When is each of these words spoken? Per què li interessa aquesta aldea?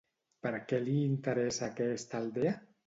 Per 0.45 0.53
què 0.71 0.79
li 0.87 0.95
interessa 1.11 1.67
aquesta 1.71 2.25
aldea? 2.25 2.61